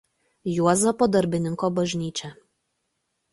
[0.53, 2.33] Juozapo Darbininko bažnyčia.